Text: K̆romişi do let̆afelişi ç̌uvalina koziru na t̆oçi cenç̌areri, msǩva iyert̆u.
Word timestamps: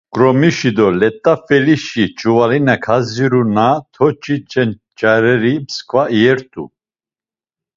K̆romişi 0.13 0.71
do 0.77 0.87
let̆afelişi 0.99 2.03
ç̌uvalina 2.19 2.75
koziru 2.85 3.43
na 3.55 3.69
t̆oçi 3.93 4.35
cenç̌areri, 4.49 5.53
msǩva 5.63 6.03
iyert̆u. 6.17 6.63